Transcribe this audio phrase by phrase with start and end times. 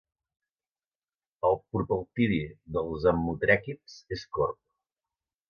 [1.49, 2.39] El propeltidi
[2.79, 4.61] dels ammotrèquids és corb.